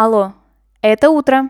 Алло, 0.00 0.32
это 0.80 1.10
утро. 1.10 1.48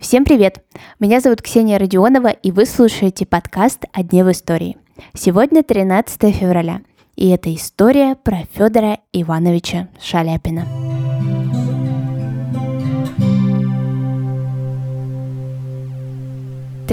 Всем 0.00 0.24
привет! 0.24 0.64
Меня 0.98 1.20
зовут 1.20 1.42
Ксения 1.42 1.78
Родионова, 1.78 2.28
и 2.28 2.50
вы 2.50 2.64
слушаете 2.64 3.26
подкаст 3.26 3.84
«О 3.92 4.02
дне 4.02 4.24
в 4.24 4.30
истории». 4.30 4.78
Сегодня 5.12 5.62
13 5.62 6.34
февраля, 6.34 6.80
и 7.14 7.28
это 7.28 7.54
история 7.54 8.14
про 8.14 8.44
Федора 8.54 9.00
Ивановича 9.12 9.88
Шаляпина. 10.00 10.66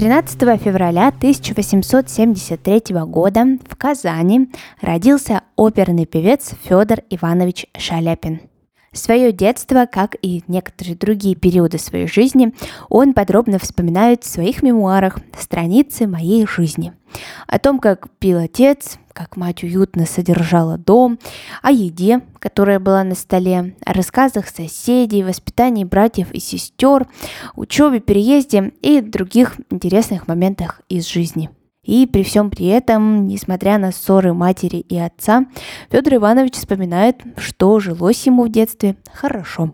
13 0.00 0.58
февраля 0.58 1.08
1873 1.08 2.82
года 3.04 3.58
в 3.68 3.76
Казани 3.76 4.48
родился 4.80 5.42
оперный 5.56 6.06
певец 6.06 6.52
Федор 6.64 7.00
Иванович 7.10 7.66
Шаляпин. 7.76 8.40
Свое 8.94 9.30
детство, 9.30 9.84
как 9.84 10.16
и 10.22 10.42
некоторые 10.48 10.96
другие 10.96 11.34
периоды 11.34 11.76
своей 11.76 12.06
жизни, 12.06 12.54
он 12.88 13.12
подробно 13.12 13.58
вспоминает 13.58 14.24
в 14.24 14.26
своих 14.26 14.62
мемуарах 14.62 15.18
«Страницы 15.38 16.06
моей 16.06 16.46
жизни». 16.46 16.94
О 17.46 17.58
том, 17.58 17.78
как 17.78 18.08
пил 18.20 18.38
отец, 18.38 18.98
как 19.20 19.36
мать 19.36 19.62
уютно 19.62 20.06
содержала 20.06 20.78
дом, 20.78 21.18
о 21.60 21.70
еде, 21.70 22.22
которая 22.38 22.80
была 22.80 23.04
на 23.04 23.14
столе, 23.14 23.76
о 23.84 23.92
рассказах 23.92 24.48
соседей, 24.48 25.22
воспитании 25.22 25.84
братьев 25.84 26.32
и 26.32 26.40
сестер, 26.40 27.06
учебе, 27.54 28.00
переезде 28.00 28.72
и 28.80 29.02
других 29.02 29.56
интересных 29.68 30.26
моментах 30.26 30.80
из 30.88 31.06
жизни– 31.06 31.50
и 31.82 32.06
при 32.06 32.22
всем 32.22 32.50
при 32.50 32.66
этом, 32.66 33.26
несмотря 33.26 33.78
на 33.78 33.90
ссоры 33.90 34.34
матери 34.34 34.76
и 34.76 34.98
отца, 34.98 35.46
Федор 35.90 36.16
Иванович 36.16 36.56
вспоминает, 36.56 37.22
что 37.38 37.80
жилось 37.80 38.26
ему 38.26 38.44
в 38.44 38.50
детстве 38.50 38.96
хорошо. 39.10 39.72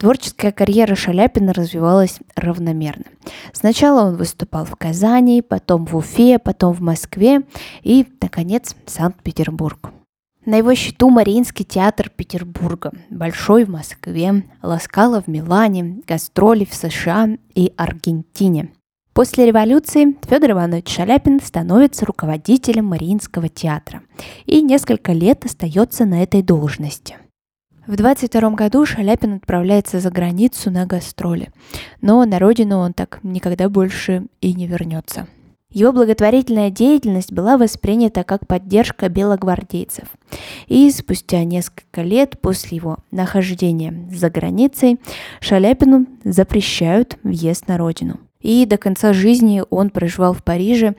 Творческая 0.00 0.50
карьера 0.50 0.94
Шаляпина 0.94 1.52
развивалась 1.52 2.20
равномерно. 2.34 3.04
Сначала 3.52 4.08
он 4.08 4.16
выступал 4.16 4.64
в 4.64 4.74
Казани, 4.76 5.42
потом 5.42 5.84
в 5.84 5.94
Уфе, 5.94 6.38
потом 6.38 6.72
в 6.72 6.80
Москве 6.80 7.42
и, 7.82 8.06
наконец, 8.22 8.74
Санкт-Петербург. 8.86 9.90
На 10.46 10.56
его 10.56 10.74
счету 10.74 11.10
Мариинский 11.10 11.66
театр 11.66 12.08
Петербурга, 12.08 12.92
Большой 13.10 13.64
в 13.66 13.68
Москве, 13.68 14.44
Ласкала 14.62 15.20
в 15.20 15.28
Милане, 15.28 16.00
гастроли 16.06 16.64
в 16.64 16.74
США 16.74 17.28
и 17.54 17.72
Аргентине– 17.76 18.70
После 19.12 19.44
революции 19.44 20.16
Федор 20.26 20.52
Иванович 20.52 20.88
Шаляпин 20.88 21.40
становится 21.40 22.06
руководителем 22.06 22.86
Мариинского 22.86 23.48
театра 23.48 24.02
и 24.46 24.62
несколько 24.62 25.12
лет 25.12 25.44
остается 25.44 26.04
на 26.04 26.22
этой 26.22 26.42
должности. 26.42 27.16
В 27.86 27.96
22 27.96 28.50
году 28.50 28.84
Шаляпин 28.84 29.34
отправляется 29.34 30.00
за 30.00 30.10
границу 30.10 30.70
на 30.70 30.86
гастроли, 30.86 31.50
но 32.02 32.24
на 32.24 32.38
родину 32.38 32.78
он 32.78 32.92
так 32.92 33.20
никогда 33.22 33.68
больше 33.68 34.26
и 34.40 34.52
не 34.52 34.66
вернется. 34.66 35.26
Его 35.72 35.92
благотворительная 35.92 36.70
деятельность 36.70 37.32
была 37.32 37.56
воспринята 37.56 38.24
как 38.24 38.46
поддержка 38.46 39.08
белогвардейцев. 39.08 40.08
И 40.66 40.90
спустя 40.90 41.44
несколько 41.44 42.02
лет 42.02 42.40
после 42.40 42.76
его 42.76 42.98
нахождения 43.12 44.08
за 44.10 44.30
границей 44.30 45.00
Шаляпину 45.40 46.06
запрещают 46.24 47.18
въезд 47.22 47.68
на 47.68 47.78
родину. 47.78 48.18
И 48.40 48.66
до 48.66 48.78
конца 48.78 49.12
жизни 49.12 49.62
он 49.70 49.90
проживал 49.90 50.32
в 50.32 50.42
Париже, 50.42 50.96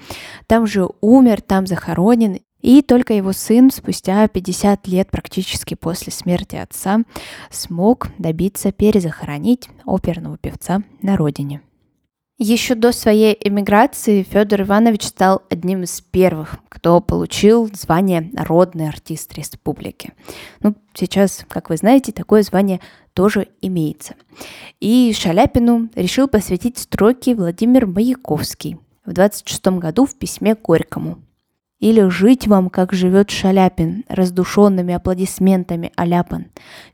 там 0.48 0.68
же 0.68 0.88
умер, 1.02 1.42
там 1.42 1.68
захоронен, 1.68 2.40
и 2.62 2.82
только 2.82 3.14
его 3.14 3.34
сын 3.34 3.72
спустя 3.72 4.28
50 4.28 4.88
лет 4.88 5.10
практически 5.12 5.76
после 5.76 6.12
смерти 6.12 6.56
отца 6.56 7.02
смог 7.50 8.10
добиться 8.18 8.72
перезахоронить 8.72 9.70
оперного 9.86 10.38
певца 10.38 10.82
на 11.02 11.18
родине. 11.18 11.62
Еще 12.44 12.74
до 12.74 12.92
своей 12.92 13.38
эмиграции 13.40 14.24
Федор 14.24 14.62
Иванович 14.62 15.04
стал 15.04 15.44
одним 15.52 15.84
из 15.84 16.02
первых, 16.02 16.58
кто 16.70 17.00
получил 17.00 17.70
звание 17.72 18.32
народный 18.34 18.90
артист 18.90 19.36
республики. 19.36 20.14
Ну, 20.62 20.76
сейчас, 20.96 21.46
как 21.48 21.70
вы 21.70 21.78
знаете, 21.78 22.12
такое 22.12 22.42
звание 22.42 22.80
тоже 23.14 23.48
имеется. 23.62 24.16
И 24.80 25.14
Шаляпину 25.16 25.90
решил 25.94 26.28
посвятить 26.28 26.80
строки 26.80 27.36
Владимир 27.36 27.86
Маяковский 27.86 28.80
в 29.06 29.14
26 29.14 29.68
году 29.78 30.08
в 30.08 30.16
письме 30.16 30.56
Горькому. 30.56 31.20
Или 31.82 32.08
жить 32.10 32.48
вам, 32.48 32.70
как 32.70 32.94
живет 32.94 33.32
Шаляпин, 33.32 34.06
раздушенными 34.08 34.94
аплодисментами 34.94 35.92
аляпан. 35.98 36.46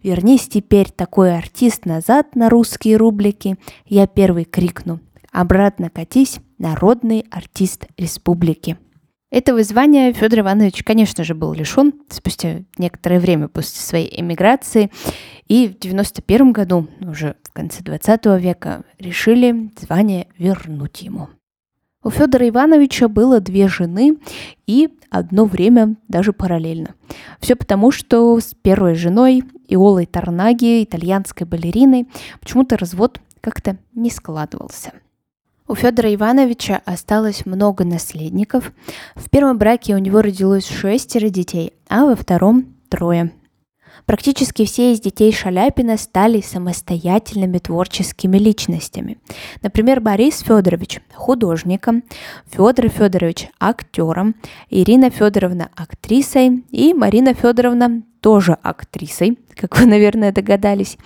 Вернись 0.01 0.47
теперь, 0.47 0.89
такой 0.89 1.37
артист, 1.37 1.85
назад 1.85 2.35
на 2.35 2.49
русские 2.49 2.95
рублики. 2.95 3.57
Я 3.85 4.07
первый 4.07 4.45
крикну. 4.45 5.01
Обратно 5.31 5.89
катись, 5.89 6.39
народный 6.57 7.25
артист 7.29 7.85
республики. 7.97 8.77
Этого 9.29 9.61
звания 9.61 10.13
Федор 10.13 10.39
Иванович, 10.39 10.83
конечно 10.83 11.25
же, 11.25 11.35
был 11.35 11.51
лишен 11.51 11.93
спустя 12.09 12.61
некоторое 12.77 13.19
время 13.19 13.49
после 13.49 13.81
своей 13.81 14.21
эмиграции. 14.21 14.89
И 15.49 15.67
в 15.67 15.77
91 15.79 16.53
году, 16.53 16.87
уже 17.01 17.35
в 17.43 17.51
конце 17.51 17.83
20 17.83 18.25
века, 18.39 18.83
решили 18.99 19.69
звание 19.77 20.27
вернуть 20.37 21.01
ему. 21.01 21.27
У 22.07 22.09
Федора 22.09 22.47
Ивановича 22.47 23.09
было 23.09 23.41
две 23.41 23.67
жены 23.67 24.15
и 24.65 24.87
одно 25.09 25.43
время 25.43 25.97
даже 26.07 26.31
параллельно. 26.31 26.95
Все 27.41 27.57
потому, 27.57 27.91
что 27.91 28.39
с 28.39 28.53
первой 28.53 28.95
женой 28.95 29.43
Иолой 29.67 30.05
Торнаги, 30.05 30.85
итальянской 30.85 31.45
балериной, 31.45 32.07
почему-то 32.39 32.77
развод 32.77 33.19
как-то 33.41 33.75
не 33.93 34.09
складывался– 34.09 34.93
у 35.69 35.75
Федора 35.75 36.15
Ивановича 36.15 36.81
осталось 36.85 37.45
много 37.45 37.83
наследников. 37.83 38.71
В 39.15 39.29
первом 39.29 39.57
браке 39.57 39.95
у 39.95 39.97
него 39.97 40.21
родилось 40.21 40.65
шестеро 40.65 41.27
детей, 41.27 41.73
а 41.89 42.05
во 42.05 42.15
втором 42.15 42.73
трое. 42.87 43.33
Практически 44.05 44.65
все 44.65 44.93
из 44.93 44.99
детей 44.99 45.31
Шаляпина 45.31 45.97
стали 45.97 46.41
самостоятельными 46.41 47.57
творческими 47.57 48.37
личностями. 48.37 49.17
Например, 49.61 49.99
Борис 49.99 50.39
Федорович– 50.39 51.01
художником, 51.13 52.03
Федор 52.49 52.89
Федорович– 52.89 53.49
актером, 53.59 54.35
Ирина 54.69 55.09
Федоровна– 55.09 55.69
актрисой 55.75 56.63
и 56.71 56.93
Марина 56.93 57.33
Федоровна 57.33 58.03
тоже 58.21 58.57
актрисой, 58.61 59.37
как 59.55 59.79
вы, 59.79 59.85
наверное, 59.85 60.31
догадались. 60.31 60.97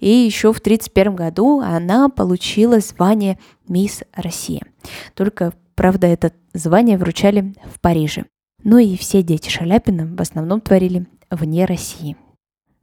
И 0.00 0.08
еще 0.08 0.52
в 0.52 0.58
1931 0.58 1.16
году 1.16 1.60
она 1.60 2.08
получила 2.08 2.80
звание 2.80 3.38
«Мисс 3.68 4.02
Россия». 4.14 4.62
Только, 5.14 5.52
правда, 5.74 6.06
это 6.06 6.32
звание 6.54 6.98
вручали 6.98 7.54
в 7.64 7.80
Париже. 7.80 8.24
Ну 8.64 8.78
и 8.78 8.96
все 8.96 9.22
дети 9.22 9.48
Шаляпина 9.48 10.06
в 10.06 10.20
основном 10.20 10.60
творили 10.60 11.06
вне 11.30 11.64
России. 11.64 12.16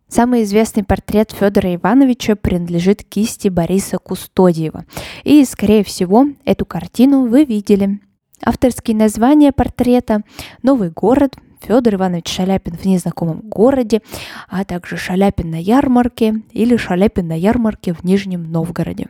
Самый 0.07 0.43
известный 0.43 0.83
портрет 0.83 1.31
Федора 1.31 1.73
Ивановича 1.75 2.35
принадлежит 2.35 3.03
кисти 3.03 3.47
Бориса 3.47 3.97
Кустодиева. 3.97 4.85
И, 5.23 5.43
скорее 5.45 5.83
всего, 5.83 6.27
эту 6.45 6.65
картину 6.65 7.27
вы 7.27 7.43
видели. 7.43 7.99
Авторские 8.41 8.95
названия 8.95 9.51
портрета 9.51 10.21
«Новый 10.61 10.91
город», 10.91 11.35
Федор 11.61 11.95
Иванович 11.95 12.27
Шаляпин 12.29 12.77
в 12.77 12.85
незнакомом 12.85 13.39
городе, 13.41 14.01
а 14.47 14.63
также 14.65 14.97
Шаляпин 14.97 15.49
на 15.49 15.59
ярмарке 15.59 16.35
или 16.51 16.77
Шаляпин 16.77 17.27
на 17.27 17.37
ярмарке 17.37 17.93
в 17.93 18.03
Нижнем 18.03 18.43
Новгороде. 18.43 19.07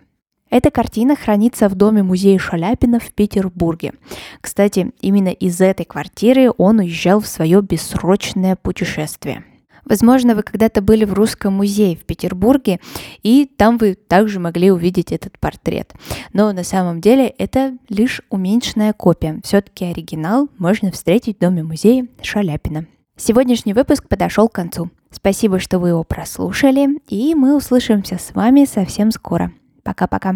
Эта 0.49 0.71
картина 0.71 1.17
хранится 1.17 1.67
в 1.67 1.75
доме 1.75 2.03
музея 2.03 2.39
Шаляпина 2.39 2.99
в 2.99 3.11
Петербурге. 3.11 3.93
Кстати, 4.39 4.91
именно 5.01 5.29
из 5.29 5.59
этой 5.59 5.85
квартиры 5.85 6.51
он 6.57 6.79
уезжал 6.79 7.19
в 7.19 7.27
свое 7.27 7.61
бессрочное 7.61 8.55
путешествие– 8.55 9.43
Возможно, 9.85 10.35
вы 10.35 10.43
когда-то 10.43 10.81
были 10.81 11.05
в 11.05 11.13
Русском 11.13 11.53
музее 11.53 11.95
в 11.95 12.03
Петербурге, 12.05 12.79
и 13.23 13.45
там 13.45 13.77
вы 13.77 13.95
также 13.95 14.39
могли 14.39 14.71
увидеть 14.71 15.11
этот 15.11 15.39
портрет. 15.39 15.93
Но 16.33 16.51
на 16.51 16.63
самом 16.63 17.01
деле 17.01 17.27
это 17.27 17.77
лишь 17.89 18.21
уменьшенная 18.29 18.93
копия. 18.93 19.39
Все-таки 19.43 19.85
оригинал 19.85 20.49
можно 20.57 20.91
встретить 20.91 21.37
в 21.37 21.41
доме 21.41 21.63
музея 21.63 22.07
Шаляпина. 22.21 22.85
Сегодняшний 23.17 23.73
выпуск 23.73 24.07
подошел 24.07 24.49
к 24.49 24.53
концу. 24.53 24.89
Спасибо, 25.09 25.59
что 25.59 25.79
вы 25.79 25.89
его 25.89 26.03
прослушали, 26.03 26.99
и 27.07 27.33
мы 27.33 27.55
услышимся 27.55 28.17
с 28.17 28.35
вами 28.35 28.65
совсем 28.65 29.11
скоро. 29.11 29.51
Пока-пока. 29.83 30.35